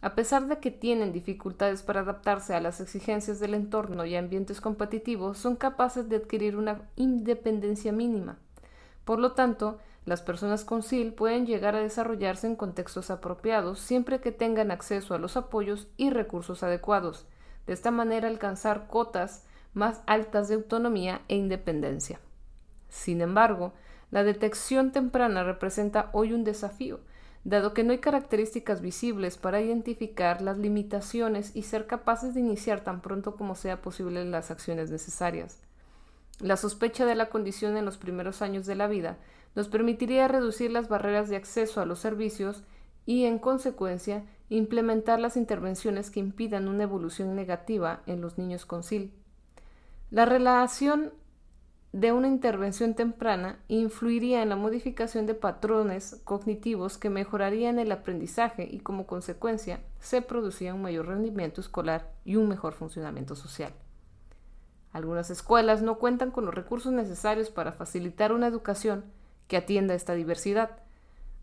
A 0.00 0.14
pesar 0.14 0.46
de 0.46 0.58
que 0.58 0.70
tienen 0.70 1.12
dificultades 1.12 1.82
para 1.82 2.00
adaptarse 2.00 2.54
a 2.54 2.60
las 2.60 2.80
exigencias 2.80 3.38
del 3.38 3.54
entorno 3.54 4.04
y 4.04 4.16
ambientes 4.16 4.60
competitivos, 4.60 5.38
son 5.38 5.56
capaces 5.56 6.08
de 6.08 6.16
adquirir 6.16 6.56
una 6.56 6.82
independencia 6.96 7.92
mínima. 7.92 8.36
Por 9.04 9.18
lo 9.18 9.32
tanto, 9.32 9.78
las 10.04 10.20
personas 10.20 10.64
con 10.64 10.82
SIL 10.82 11.12
pueden 11.12 11.46
llegar 11.46 11.76
a 11.76 11.80
desarrollarse 11.80 12.48
en 12.48 12.56
contextos 12.56 13.10
apropiados 13.10 13.78
siempre 13.78 14.20
que 14.20 14.32
tengan 14.32 14.70
acceso 14.70 15.14
a 15.14 15.18
los 15.18 15.36
apoyos 15.36 15.86
y 15.96 16.10
recursos 16.10 16.62
adecuados. 16.62 17.26
De 17.66 17.72
esta 17.72 17.92
manera 17.92 18.26
alcanzar 18.26 18.88
cotas 18.88 19.44
más 19.74 20.02
altas 20.06 20.48
de 20.48 20.56
autonomía 20.56 21.22
e 21.28 21.36
independencia. 21.36 22.20
Sin 22.88 23.20
embargo, 23.20 23.72
la 24.10 24.24
detección 24.24 24.92
temprana 24.92 25.44
representa 25.44 26.10
hoy 26.12 26.32
un 26.32 26.42
desafío, 26.44 27.00
dado 27.44 27.72
que 27.72 27.84
no 27.84 27.92
hay 27.92 27.98
características 27.98 28.80
visibles 28.80 29.38
para 29.38 29.60
identificar 29.60 30.42
las 30.42 30.58
limitaciones 30.58 31.54
y 31.54 31.62
ser 31.62 31.86
capaces 31.86 32.34
de 32.34 32.40
iniciar 32.40 32.82
tan 32.82 33.00
pronto 33.00 33.36
como 33.36 33.54
sea 33.54 33.80
posible 33.80 34.24
las 34.24 34.50
acciones 34.50 34.90
necesarias. 34.90 35.60
La 36.40 36.56
sospecha 36.56 37.06
de 37.06 37.14
la 37.14 37.30
condición 37.30 37.76
en 37.76 37.84
los 37.84 37.98
primeros 37.98 38.42
años 38.42 38.66
de 38.66 38.74
la 38.74 38.88
vida 38.88 39.16
nos 39.54 39.68
permitiría 39.68 40.28
reducir 40.28 40.70
las 40.70 40.88
barreras 40.88 41.28
de 41.28 41.36
acceso 41.36 41.80
a 41.80 41.86
los 41.86 41.98
servicios 41.98 42.62
y, 43.06 43.24
en 43.24 43.38
consecuencia, 43.38 44.24
implementar 44.48 45.18
las 45.18 45.36
intervenciones 45.36 46.10
que 46.10 46.20
impidan 46.20 46.68
una 46.68 46.84
evolución 46.84 47.34
negativa 47.34 48.02
en 48.06 48.20
los 48.20 48.38
niños 48.38 48.66
con 48.66 48.82
SIL. 48.82 49.12
La 50.10 50.24
relación 50.26 51.12
de 51.92 52.12
una 52.12 52.28
intervención 52.28 52.94
temprana 52.94 53.58
influiría 53.68 54.42
en 54.42 54.48
la 54.48 54.56
modificación 54.56 55.26
de 55.26 55.34
patrones 55.34 56.20
cognitivos 56.24 56.96
que 56.96 57.10
mejorarían 57.10 57.78
el 57.78 57.92
aprendizaje 57.92 58.66
y 58.70 58.80
como 58.80 59.06
consecuencia 59.06 59.80
se 60.00 60.22
producía 60.22 60.74
un 60.74 60.82
mayor 60.82 61.06
rendimiento 61.08 61.60
escolar 61.60 62.10
y 62.24 62.36
un 62.36 62.48
mejor 62.48 62.72
funcionamiento 62.72 63.36
social. 63.36 63.74
Algunas 64.92 65.30
escuelas 65.30 65.82
no 65.82 65.98
cuentan 65.98 66.30
con 66.30 66.46
los 66.46 66.54
recursos 66.54 66.92
necesarios 66.92 67.50
para 67.50 67.72
facilitar 67.72 68.32
una 68.32 68.46
educación 68.46 69.04
que 69.52 69.58
atienda 69.58 69.92
esta 69.92 70.14
diversidad. 70.14 70.78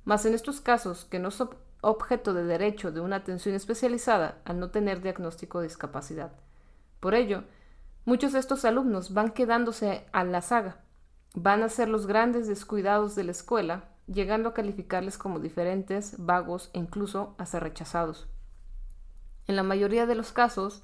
Mas 0.03 0.25
en 0.25 0.33
estos 0.33 0.61
casos, 0.61 1.05
que 1.05 1.19
no 1.19 1.29
son 1.29 1.51
objeto 1.81 2.33
de 2.33 2.43
derecho 2.43 2.91
de 2.91 3.01
una 3.01 3.17
atención 3.17 3.53
especializada 3.53 4.41
al 4.45 4.59
no 4.59 4.71
tener 4.71 5.03
diagnóstico 5.03 5.59
de 5.59 5.67
discapacidad. 5.67 6.31
Por 6.99 7.13
ello, 7.13 7.43
muchos 8.05 8.33
de 8.33 8.39
estos 8.39 8.65
alumnos 8.65 9.13
van 9.13 9.29
quedándose 9.29 10.07
a 10.11 10.23
la 10.23 10.41
saga, 10.41 10.77
van 11.35 11.61
a 11.61 11.69
ser 11.69 11.87
los 11.87 12.07
grandes 12.07 12.47
descuidados 12.47 13.13
de 13.13 13.25
la 13.25 13.31
escuela, 13.31 13.89
llegando 14.07 14.49
a 14.49 14.53
calificarles 14.55 15.19
como 15.19 15.39
diferentes, 15.39 16.15
vagos 16.17 16.71
e 16.73 16.79
incluso 16.79 17.35
a 17.37 17.45
ser 17.45 17.61
rechazados. 17.61 18.27
En 19.45 19.55
la 19.55 19.61
mayoría 19.61 20.07
de 20.07 20.15
los 20.15 20.31
casos, 20.31 20.81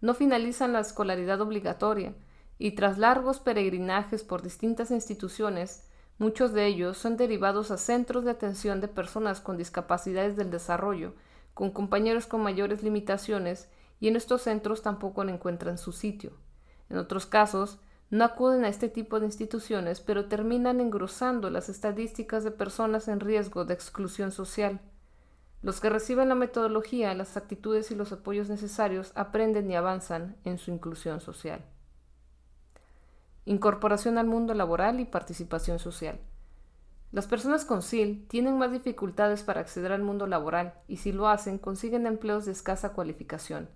no 0.00 0.14
finalizan 0.14 0.72
la 0.72 0.78
escolaridad 0.78 1.40
obligatoria 1.40 2.14
y 2.58 2.76
tras 2.76 2.96
largos 2.96 3.40
peregrinajes 3.40 4.22
por 4.22 4.42
distintas 4.42 4.92
instituciones, 4.92 5.89
Muchos 6.20 6.52
de 6.52 6.66
ellos 6.66 6.98
son 6.98 7.16
derivados 7.16 7.70
a 7.70 7.78
centros 7.78 8.24
de 8.24 8.30
atención 8.30 8.82
de 8.82 8.88
personas 8.88 9.40
con 9.40 9.56
discapacidades 9.56 10.36
del 10.36 10.50
desarrollo, 10.50 11.14
con 11.54 11.70
compañeros 11.70 12.26
con 12.26 12.42
mayores 12.42 12.82
limitaciones, 12.82 13.70
y 14.00 14.08
en 14.08 14.16
estos 14.16 14.42
centros 14.42 14.82
tampoco 14.82 15.22
encuentran 15.22 15.78
su 15.78 15.92
sitio. 15.92 16.32
En 16.90 16.98
otros 16.98 17.24
casos, 17.24 17.78
no 18.10 18.22
acuden 18.22 18.66
a 18.66 18.68
este 18.68 18.90
tipo 18.90 19.18
de 19.18 19.24
instituciones, 19.24 20.02
pero 20.02 20.26
terminan 20.26 20.82
engrosando 20.82 21.48
las 21.48 21.70
estadísticas 21.70 22.44
de 22.44 22.50
personas 22.50 23.08
en 23.08 23.20
riesgo 23.20 23.64
de 23.64 23.72
exclusión 23.72 24.30
social. 24.30 24.78
Los 25.62 25.80
que 25.80 25.88
reciben 25.88 26.28
la 26.28 26.34
metodología, 26.34 27.14
las 27.14 27.38
actitudes 27.38 27.90
y 27.92 27.94
los 27.94 28.12
apoyos 28.12 28.50
necesarios 28.50 29.12
aprenden 29.14 29.70
y 29.70 29.74
avanzan 29.74 30.36
en 30.44 30.58
su 30.58 30.70
inclusión 30.70 31.22
social. 31.22 31.64
Incorporación 33.50 34.16
al 34.16 34.28
mundo 34.28 34.54
laboral 34.54 35.00
y 35.00 35.04
participación 35.04 35.80
social. 35.80 36.20
Las 37.10 37.26
personas 37.26 37.64
con 37.64 37.82
SIL 37.82 38.24
tienen 38.28 38.56
más 38.56 38.70
dificultades 38.70 39.42
para 39.42 39.60
acceder 39.60 39.90
al 39.90 40.04
mundo 40.04 40.28
laboral 40.28 40.74
y 40.86 40.98
si 40.98 41.10
lo 41.10 41.26
hacen 41.26 41.58
consiguen 41.58 42.06
empleos 42.06 42.46
de 42.46 42.52
escasa 42.52 42.92
cualificación. 42.92 43.68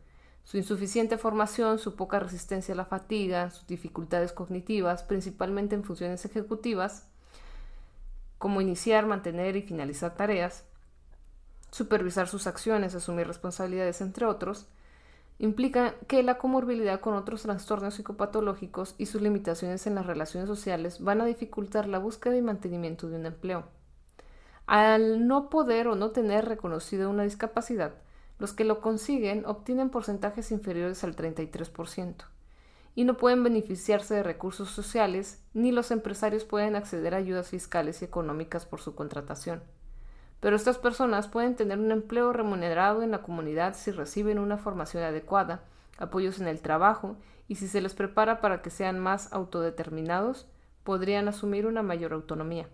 Su 0.44 0.58
insuficiente 0.58 1.18
formación, 1.18 1.80
su 1.80 1.96
poca 1.96 2.20
resistencia 2.20 2.72
a 2.72 2.76
la 2.76 2.84
fatiga, 2.84 3.50
sus 3.50 3.66
dificultades 3.66 4.32
cognitivas, 4.32 5.02
principalmente 5.02 5.74
en 5.74 5.82
funciones 5.82 6.24
ejecutivas, 6.24 7.08
como 8.38 8.60
iniciar, 8.60 9.06
mantener 9.06 9.56
y 9.56 9.62
finalizar 9.62 10.14
tareas, 10.14 10.66
supervisar 11.72 12.28
sus 12.28 12.46
acciones, 12.46 12.94
asumir 12.94 13.26
responsabilidades, 13.26 14.00
entre 14.02 14.24
otros, 14.24 14.68
implica 15.38 15.94
que 16.06 16.22
la 16.22 16.38
comorbilidad 16.38 17.00
con 17.00 17.14
otros 17.14 17.42
trastornos 17.42 17.94
psicopatológicos 17.94 18.94
y 18.98 19.06
sus 19.06 19.20
limitaciones 19.20 19.86
en 19.86 19.94
las 19.94 20.06
relaciones 20.06 20.48
sociales 20.48 21.00
van 21.02 21.20
a 21.20 21.24
dificultar 21.24 21.88
la 21.88 21.98
búsqueda 21.98 22.36
y 22.36 22.42
mantenimiento 22.42 23.08
de 23.08 23.16
un 23.16 23.26
empleo. 23.26 23.64
Al 24.66 25.26
no 25.26 25.50
poder 25.50 25.88
o 25.88 25.94
no 25.94 26.10
tener 26.10 26.46
reconocida 26.46 27.08
una 27.08 27.24
discapacidad, 27.24 27.94
los 28.38 28.52
que 28.52 28.64
lo 28.64 28.80
consiguen 28.80 29.44
obtienen 29.46 29.90
porcentajes 29.90 30.50
inferiores 30.50 31.04
al 31.04 31.16
33% 31.16 32.24
y 32.94 33.04
no 33.04 33.16
pueden 33.16 33.42
beneficiarse 33.42 34.14
de 34.14 34.22
recursos 34.22 34.70
sociales, 34.70 35.42
ni 35.52 35.72
los 35.72 35.90
empresarios 35.90 36.44
pueden 36.44 36.76
acceder 36.76 37.14
a 37.14 37.18
ayudas 37.18 37.48
fiscales 37.48 38.00
y 38.00 38.04
económicas 38.04 38.66
por 38.66 38.80
su 38.80 38.94
contratación 38.94 39.62
pero 40.40 40.56
estas 40.56 40.78
personas 40.78 41.28
pueden 41.28 41.56
tener 41.56 41.78
un 41.78 41.90
empleo 41.90 42.32
remunerado 42.32 43.02
en 43.02 43.10
la 43.10 43.22
comunidad 43.22 43.74
si 43.74 43.90
reciben 43.90 44.38
una 44.38 44.58
formación 44.58 45.02
adecuada, 45.02 45.62
apoyos 45.98 46.40
en 46.40 46.48
el 46.48 46.60
trabajo 46.60 47.16
y 47.48 47.56
si 47.56 47.68
se 47.68 47.80
les 47.80 47.94
prepara 47.94 48.40
para 48.40 48.62
que 48.62 48.70
sean 48.70 48.98
más 48.98 49.32
autodeterminados, 49.32 50.46
podrían 50.82 51.28
asumir 51.28 51.66
una 51.66 51.82
mayor 51.82 52.12
autonomía. 52.12 52.68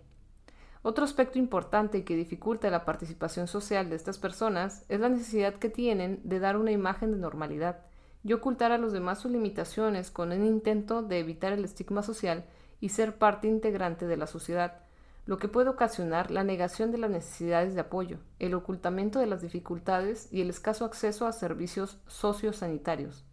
Otro 0.83 1.05
aspecto 1.05 1.37
importante 1.37 2.03
que 2.03 2.15
dificulta 2.15 2.69
la 2.71 2.85
participación 2.85 3.47
social 3.47 3.89
de 3.89 3.95
estas 3.95 4.17
personas 4.17 4.83
es 4.89 4.99
la 4.99 5.09
necesidad 5.09 5.55
que 5.55 5.69
tienen 5.69 6.19
de 6.23 6.39
dar 6.39 6.57
una 6.57 6.71
imagen 6.71 7.11
de 7.11 7.19
normalidad 7.19 7.85
y 8.23 8.33
ocultar 8.33 8.71
a 8.71 8.77
los 8.77 8.91
demás 8.91 9.19
sus 9.19 9.31
limitaciones 9.31 10.09
con 10.09 10.31
un 10.31 10.45
intento 10.45 11.03
de 11.03 11.19
evitar 11.19 11.53
el 11.53 11.63
estigma 11.65 12.01
social 12.01 12.45
y 12.79 12.89
ser 12.89 13.17
parte 13.17 13.47
integrante 13.47 14.07
de 14.07 14.17
la 14.17 14.27
sociedad, 14.27 14.79
lo 15.25 15.37
que 15.37 15.47
puede 15.47 15.69
ocasionar 15.69 16.31
la 16.31 16.43
negación 16.43 16.91
de 16.91 16.97
las 16.97 17.11
necesidades 17.11 17.75
de 17.75 17.81
apoyo, 17.81 18.17
el 18.39 18.53
ocultamiento 18.53 19.19
de 19.19 19.27
las 19.27 19.41
dificultades 19.41 20.31
y 20.31 20.41
el 20.41 20.49
escaso 20.49 20.85
acceso 20.85 21.27
a 21.27 21.31
servicios 21.31 21.99
sociosanitarios. 22.07 23.23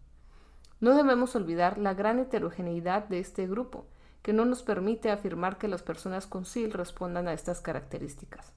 No 0.80 0.95
debemos 0.95 1.35
olvidar 1.35 1.78
la 1.78 1.95
gran 1.95 2.18
heterogeneidad 2.18 3.09
de 3.09 3.18
este 3.18 3.47
grupo, 3.47 3.87
que 4.23 4.33
no 4.33 4.45
nos 4.45 4.62
permite 4.62 5.11
afirmar 5.11 5.59
que 5.59 5.68
las 5.68 5.83
personas 5.83 6.26
con 6.26 6.45
SIL 6.45 6.73
respondan 6.73 7.28
a 7.28 7.33
estas 7.33 7.61
características. 7.61 8.52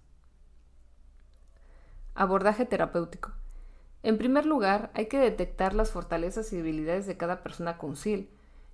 Abordaje 2.14 2.66
terapéutico. 2.66 3.32
En 4.04 4.18
primer 4.18 4.46
lugar, 4.46 4.92
hay 4.94 5.08
que 5.08 5.20
detectar 5.20 5.74
las 5.74 5.92
fortalezas 5.92 6.52
y 6.52 6.58
debilidades 6.58 7.08
de 7.08 7.18
cada 7.18 7.42
persona 7.42 7.78
con 7.78 7.96
SIL, 7.96 8.30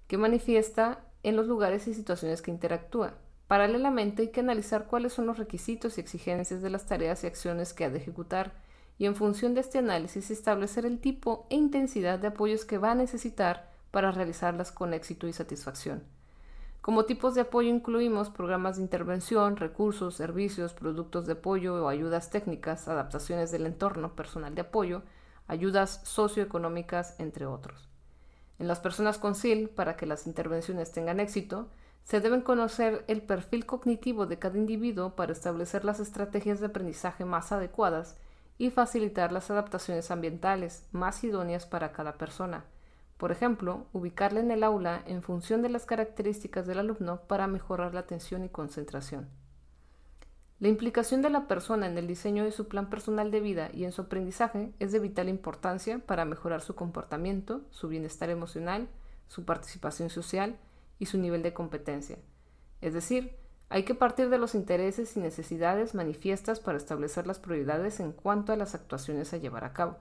que 0.08 0.18
manifiesta 0.18 1.04
en 1.24 1.36
los 1.36 1.48
lugares 1.48 1.88
y 1.88 1.94
situaciones 1.94 2.42
que 2.42 2.52
interactúa. 2.52 3.14
Paralelamente 3.48 4.24
hay 4.24 4.28
que 4.30 4.42
analizar 4.42 4.88
cuáles 4.88 5.14
son 5.14 5.26
los 5.26 5.38
requisitos 5.38 5.98
y 5.98 6.02
exigencias 6.02 6.62
de 6.62 6.70
las 6.70 6.86
tareas 6.86 7.24
y 7.24 7.28
acciones 7.28 7.74
que 7.74 7.86
ha 7.86 7.90
de 7.90 8.00
ejecutar 8.00 8.54
y 8.98 9.06
en 9.06 9.16
función 9.16 9.54
de 9.54 9.62
este 9.62 9.78
análisis 9.78 10.32
establecer 10.32 10.86
el 10.86 11.00
tipo 11.00 11.48
e 11.50 11.56
intensidad 11.56 12.20
de 12.20 12.28
apoyos 12.28 12.66
que 12.66 12.78
va 12.78 12.92
a 12.92 12.96
necesitar 12.96 13.72
para 13.92 14.12
realizarlas 14.12 14.72
con 14.72 14.94
éxito 14.94 15.28
y 15.28 15.34
satisfacción. 15.34 16.04
Como 16.82 17.06
tipos 17.06 17.36
de 17.36 17.42
apoyo 17.42 17.70
incluimos 17.70 18.30
programas 18.30 18.78
de 18.78 18.82
intervención, 18.82 19.58
recursos, 19.58 20.16
servicios, 20.16 20.74
productos 20.74 21.26
de 21.26 21.34
apoyo 21.34 21.84
o 21.84 21.90
ayudas 21.90 22.30
técnicas, 22.30 22.88
adaptaciones 22.88 23.52
del 23.52 23.66
entorno, 23.66 24.16
personal 24.16 24.56
de 24.56 24.62
apoyo, 24.62 25.04
ayudas 25.48 26.02
socioeconómicas, 26.04 27.20
entre 27.20 27.46
otros. 27.46 27.90
En 28.60 28.68
las 28.68 28.80
personas 28.80 29.18
con 29.18 29.36
SIL, 29.36 29.70
para 29.70 29.98
que 29.98 30.06
las 30.06 30.28
intervenciones 30.28 30.92
tengan 30.92 31.20
éxito, 31.20 31.70
se 32.08 32.20
deben 32.20 32.42
conocer 32.42 33.06
el 33.08 33.22
perfil 33.22 33.68
cognitivo 33.68 34.26
de 34.26 34.40
cada 34.40 34.58
individuo 34.58 35.16
para 35.16 35.34
establecer 35.34 35.86
las 35.86 36.00
estrategias 36.00 36.60
de 36.60 36.66
aprendizaje 36.66 37.24
más 37.24 37.52
adecuadas 37.52 38.18
y 38.58 38.72
facilitar 38.72 39.32
las 39.32 39.52
adaptaciones 39.52 40.10
ambientales 40.10 40.88
más 40.92 41.24
idóneas 41.24 41.68
para 41.68 41.92
cada 41.92 42.14
persona 42.14 42.66
por 43.18 43.32
ejemplo, 43.32 43.88
ubicarle 43.94 44.40
en 44.40 44.52
el 44.52 44.64
aula 44.64 45.02
en 45.08 45.24
función 45.24 45.62
de 45.64 45.70
las 45.70 45.86
características 45.86 46.68
del 46.68 46.80
alumno 46.80 47.22
para 47.28 47.48
mejorar 47.48 47.94
la 47.94 48.02
atención 48.02 48.46
y 48.46 48.50
concentración. 48.50 49.28
La 50.60 50.68
implicación 50.68 51.22
de 51.22 51.30
la 51.30 51.48
persona 51.48 51.88
en 51.88 51.98
el 51.98 52.08
diseño 52.08 52.44
de 52.44 52.52
su 52.52 52.68
plan 52.68 52.90
personal 52.90 53.30
de 53.32 53.42
vida 53.42 53.70
y 53.74 53.86
en 53.86 53.92
su 53.92 54.04
aprendizaje 54.04 54.72
es 54.80 54.92
de 54.92 55.00
vital 55.00 55.30
importancia 55.30 56.00
para 56.00 56.26
mejorar 56.26 56.62
su 56.62 56.76
comportamiento, 56.76 57.62
su 57.70 57.88
bienestar 57.88 58.30
emocional, 58.30 58.88
su 59.28 59.46
participación 59.46 60.10
social 60.10 60.58
y 61.00 61.08
su 61.08 61.18
nivel 61.18 61.44
de 61.44 61.54
competencia. 61.54 62.18
Es 62.82 62.94
decir, 62.94 63.38
hay 63.70 63.84
que 63.84 63.96
partir 63.96 64.30
de 64.30 64.38
los 64.38 64.56
intereses 64.56 65.18
y 65.18 65.20
necesidades 65.20 65.94
manifiestas 65.94 66.60
para 66.60 66.78
establecer 66.78 67.28
las 67.28 67.40
prioridades 67.40 68.00
en 68.00 68.14
cuanto 68.14 68.54
a 68.54 68.56
las 68.56 68.76
actuaciones 68.76 69.34
a 69.34 69.38
llevar 69.38 69.66
a 69.66 69.74
cabo. 69.74 69.98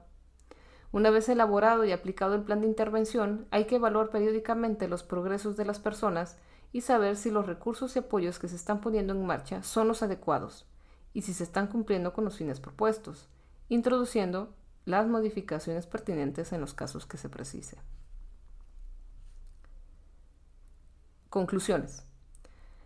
Una 0.93 1.11
vez 1.11 1.29
elaborado 1.29 1.85
y 1.85 1.93
aplicado 1.93 2.35
el 2.35 2.43
plan 2.43 2.61
de 2.61 2.69
intervención, 2.69 3.47
hay 3.51 3.65
que 3.65 3.77
evaluar 3.77 4.11
periódicamente 4.11 4.89
los 4.89 5.03
progresos 5.03 5.57
de 5.57 5.65
las 5.65 5.81
personas 5.81 6.37
y 6.73 6.83
saber 6.83 7.17
si 7.17 7.31
los 7.31 7.47
recursos 7.47 7.97
y 7.97 7.99
apoyos 7.99 8.39
que 8.39 8.49
se 8.49 8.57
están 8.57 8.81
poniendo 8.81 9.13
en 9.13 9.27
marcha 9.27 9.63
son 9.63 9.89
los 9.89 10.03
adecuados 10.03 10.67
y 11.13 11.23
si 11.23 11.33
se 11.33 11.45
están 11.45 11.67
cumpliendo 11.67 12.13
con 12.13 12.25
los 12.25 12.37
fines 12.37 12.61
propuestos, 12.61 13.29
introduciendo 13.69 14.55
las 14.85 15.09
modificaciones 15.09 15.87
pertinentes 15.87 16.53
en 16.53 16.61
los 16.61 16.73
casos 16.73 17.07
que 17.07 17.17
se 17.17 17.29
precise. 17.29 17.79
Conclusiones. 21.37 22.03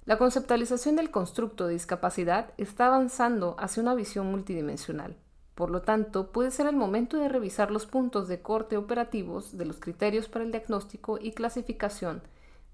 La 0.06 0.18
conceptualización 0.18 0.96
del 0.96 1.12
constructo 1.12 1.66
de 1.66 1.74
discapacidad 1.74 2.52
está 2.58 2.88
avanzando 2.88 3.54
hacia 3.60 3.82
una 3.82 3.94
visión 3.94 4.26
multidimensional 4.26 5.16
por 5.60 5.70
lo 5.70 5.82
tanto, 5.82 6.32
puede 6.32 6.50
ser 6.50 6.66
el 6.68 6.74
momento 6.74 7.18
de 7.18 7.28
revisar 7.28 7.70
los 7.70 7.84
puntos 7.84 8.28
de 8.28 8.40
corte 8.40 8.78
operativos 8.78 9.58
de 9.58 9.66
los 9.66 9.78
criterios 9.78 10.26
para 10.26 10.42
el 10.42 10.52
diagnóstico 10.52 11.18
y 11.20 11.32
clasificación 11.32 12.22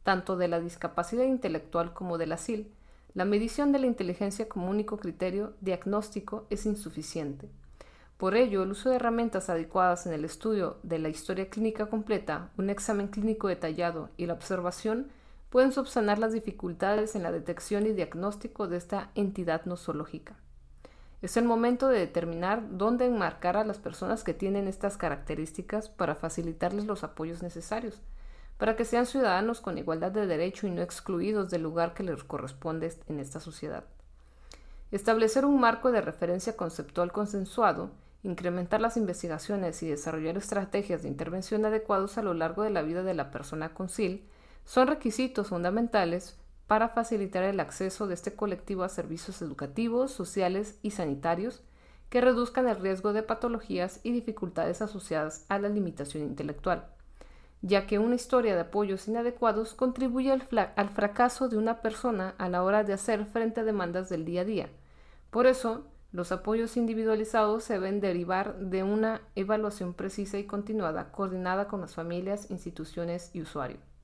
tanto 0.04 0.36
de 0.36 0.46
la 0.46 0.60
discapacidad 0.60 1.24
intelectual 1.24 1.92
como 1.92 2.16
de 2.16 2.26
la 2.26 2.36
SIL. 2.36 2.72
La 3.12 3.24
medición 3.24 3.72
de 3.72 3.80
la 3.80 3.86
inteligencia 3.86 4.48
como 4.48 4.70
único 4.70 4.98
criterio 4.98 5.54
diagnóstico 5.60 6.46
es 6.48 6.64
insuficiente. 6.64 7.50
Por 8.18 8.36
ello, 8.36 8.62
el 8.62 8.70
uso 8.70 8.88
de 8.88 8.96
herramientas 8.96 9.50
adecuadas 9.50 10.06
en 10.06 10.12
el 10.12 10.24
estudio 10.24 10.78
de 10.84 11.00
la 11.00 11.08
historia 11.08 11.50
clínica 11.50 11.86
completa, 11.86 12.52
un 12.56 12.70
examen 12.70 13.08
clínico 13.08 13.48
detallado 13.48 14.10
y 14.16 14.26
la 14.26 14.34
observación 14.34 15.08
pueden 15.56 15.72
subsanar 15.72 16.18
las 16.18 16.34
dificultades 16.34 17.16
en 17.16 17.22
la 17.22 17.32
detección 17.32 17.86
y 17.86 17.92
diagnóstico 17.92 18.68
de 18.68 18.76
esta 18.76 19.10
entidad 19.14 19.64
nosológica. 19.64 20.36
Es 21.22 21.38
el 21.38 21.46
momento 21.46 21.88
de 21.88 21.98
determinar 21.98 22.62
dónde 22.72 23.06
enmarcar 23.06 23.56
a 23.56 23.64
las 23.64 23.78
personas 23.78 24.22
que 24.22 24.34
tienen 24.34 24.68
estas 24.68 24.98
características 24.98 25.88
para 25.88 26.14
facilitarles 26.14 26.84
los 26.84 27.04
apoyos 27.04 27.42
necesarios, 27.42 28.02
para 28.58 28.76
que 28.76 28.84
sean 28.84 29.06
ciudadanos 29.06 29.62
con 29.62 29.78
igualdad 29.78 30.12
de 30.12 30.26
derecho 30.26 30.66
y 30.66 30.72
no 30.72 30.82
excluidos 30.82 31.48
del 31.48 31.62
lugar 31.62 31.94
que 31.94 32.02
les 32.02 32.22
corresponde 32.22 32.92
en 33.08 33.18
esta 33.18 33.40
sociedad. 33.40 33.84
Establecer 34.90 35.46
un 35.46 35.58
marco 35.58 35.90
de 35.90 36.02
referencia 36.02 36.54
conceptual 36.54 37.12
consensuado, 37.12 37.92
incrementar 38.24 38.82
las 38.82 38.98
investigaciones 38.98 39.82
y 39.82 39.88
desarrollar 39.88 40.36
estrategias 40.36 41.02
de 41.02 41.08
intervención 41.08 41.64
adecuados 41.64 42.18
a 42.18 42.22
lo 42.22 42.34
largo 42.34 42.62
de 42.62 42.68
la 42.68 42.82
vida 42.82 43.02
de 43.02 43.14
la 43.14 43.30
persona 43.30 43.72
con 43.72 43.88
SIL 43.88 44.28
son 44.66 44.88
requisitos 44.88 45.46
fundamentales 45.46 46.36
para 46.66 46.88
facilitar 46.88 47.44
el 47.44 47.60
acceso 47.60 48.08
de 48.08 48.14
este 48.14 48.34
colectivo 48.34 48.82
a 48.82 48.88
servicios 48.88 49.40
educativos, 49.40 50.10
sociales 50.10 50.78
y 50.82 50.90
sanitarios 50.90 51.62
que 52.10 52.20
reduzcan 52.20 52.68
el 52.68 52.80
riesgo 52.80 53.12
de 53.12 53.22
patologías 53.22 54.00
y 54.02 54.10
dificultades 54.10 54.82
asociadas 54.82 55.46
a 55.48 55.60
la 55.60 55.68
limitación 55.68 56.24
intelectual, 56.24 56.88
ya 57.62 57.86
que 57.86 58.00
una 58.00 58.16
historia 58.16 58.56
de 58.56 58.62
apoyos 58.62 59.06
inadecuados 59.06 59.72
contribuye 59.72 60.32
al, 60.32 60.90
fracaso 60.90 61.48
de 61.48 61.58
una 61.58 61.80
persona 61.80 62.34
a 62.36 62.48
la 62.48 62.64
hora 62.64 62.82
de 62.82 62.92
hacer 62.92 63.24
frente 63.24 63.60
a 63.60 63.64
demandas 63.64 64.08
del 64.08 64.24
día 64.24 64.40
a 64.40 64.44
día. 64.44 64.68
Por 65.30 65.46
eso, 65.46 65.86
los 66.10 66.32
apoyos 66.32 66.76
individualizados 66.76 67.62
se 67.62 67.74
deben 67.74 68.00
derivar 68.00 68.58
de 68.58 68.82
una 68.82 69.20
evaluación 69.36 69.94
precisa 69.94 70.38
y 70.38 70.44
continuada, 70.44 71.12
coordinada 71.12 71.68
con 71.68 71.80
las 71.80 71.94
familias, 71.94 72.50
instituciones 72.50 73.30
y 73.32 73.42
usuarios. 73.42 73.95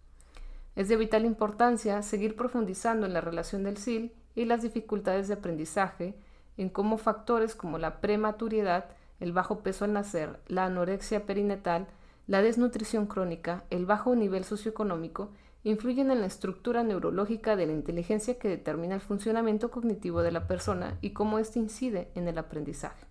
Es 0.75 0.89
de 0.89 0.97
vital 0.97 1.27
importancia 1.27 2.01
seguir 2.03 2.35
profundizando 2.35 3.07
en 3.07 3.13
la 3.13 3.21
relación 3.21 3.63
del 3.63 3.77
SIL 3.77 4.13
y 4.35 4.47
las 4.47 4.63
dificultades 4.63 5.29
de 5.29 5.35
aprendizaje, 5.35 6.15
en 6.57 6.71
cómo 6.71 6.97
factores 6.97 7.55
como 7.55 7.79
la 7.79 8.01
prematuridad, 8.01 8.87
el 9.21 9.33
bajo 9.33 9.61
peso 9.61 9.85
al 9.85 9.93
nacer, 9.93 10.41
la 10.49 10.65
anorexia 10.65 11.27
perinatal, 11.27 11.87
la 12.27 12.41
desnutrición 12.41 13.07
crónica, 13.07 13.65
el 13.71 13.85
bajo 13.85 14.15
nivel 14.15 14.45
socioeconómico, 14.45 15.31
influyen 15.65 16.11
en 16.11 16.21
la 16.21 16.27
estructura 16.27 16.83
neurológica 16.83 17.55
de 17.55 17.67
la 17.67 17.73
inteligencia 17.73 18.39
que 18.39 18.49
determina 18.49 18.95
el 18.95 19.01
funcionamiento 19.01 19.71
cognitivo 19.71 20.23
de 20.23 20.33
la 20.33 20.47
persona 20.47 20.99
y 21.01 21.11
cómo 21.11 21.39
éste 21.39 21.59
incide 21.59 22.11
en 22.15 22.29
el 22.29 22.39
aprendizaje. 22.39 23.07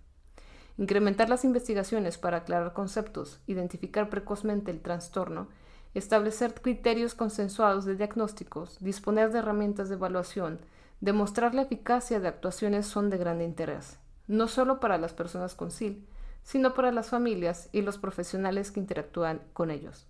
Incrementar 0.78 1.28
las 1.28 1.44
investigaciones 1.44 2.18
para 2.18 2.38
aclarar 2.38 2.72
conceptos, 2.72 3.40
identificar 3.46 4.10
precozmente 4.10 4.70
el 4.70 4.80
trastorno 4.80 5.48
establecer 5.94 6.54
criterios 6.54 7.14
consensuados 7.14 7.84
de 7.84 7.96
diagnósticos, 7.96 8.78
disponer 8.80 9.30
de 9.32 9.40
herramientas 9.40 9.88
de 9.88 9.96
evaluación, 9.96 10.60
demostrar 11.00 11.54
la 11.54 11.62
eficacia 11.62 12.20
de 12.20 12.28
actuaciones 12.28 12.86
son 12.86 13.10
de 13.10 13.18
gran 13.18 13.42
interés, 13.42 13.98
no 14.26 14.48
solo 14.48 14.80
para 14.80 14.98
las 14.98 15.12
personas 15.12 15.54
con 15.54 15.70
SIL, 15.70 16.06
sino 16.42 16.74
para 16.74 16.92
las 16.92 17.10
familias 17.10 17.68
y 17.72 17.82
los 17.82 17.98
profesionales 17.98 18.70
que 18.70 18.80
interactúan 18.80 19.42
con 19.52 19.70
ellos. 19.70 20.06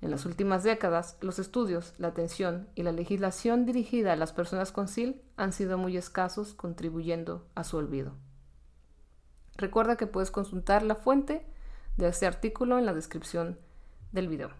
En 0.00 0.10
las 0.10 0.26
últimas 0.26 0.62
décadas, 0.62 1.16
los 1.20 1.40
estudios, 1.40 1.94
la 1.98 2.08
atención 2.08 2.68
y 2.76 2.84
la 2.84 2.92
legislación 2.92 3.66
dirigida 3.66 4.12
a 4.12 4.16
las 4.16 4.32
personas 4.32 4.70
con 4.70 4.86
SIL 4.86 5.20
han 5.36 5.52
sido 5.52 5.76
muy 5.76 5.96
escasos, 5.96 6.54
contribuyendo 6.54 7.46
a 7.56 7.64
su 7.64 7.78
olvido. 7.78 8.12
Recuerda 9.56 9.96
que 9.96 10.06
puedes 10.06 10.30
consultar 10.30 10.84
la 10.84 10.94
fuente 10.94 11.44
de 11.96 12.08
este 12.08 12.26
artículo 12.26 12.78
en 12.78 12.86
la 12.86 12.94
descripción 12.94 13.58
del 14.12 14.28
video. 14.28 14.50